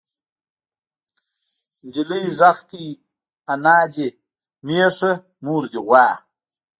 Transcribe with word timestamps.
نجلۍ 1.85 2.23
غږ 2.37 2.57
کړ 2.69 2.85
نيا 3.63 3.79
دې 3.93 4.07
مېښه 4.65 5.11
مور 5.43 5.63
دې 5.71 5.79
غوا. 5.87 6.07